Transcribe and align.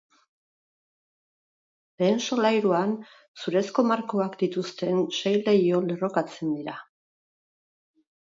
Lehen 2.01 2.17
solairuan 2.27 2.95
zurezko 3.43 3.85
markoak 3.91 4.39
dituzten 4.41 5.03
sei 5.19 5.35
leiho 5.51 5.83
lerrokatzen 5.91 6.57
dira. 6.57 6.77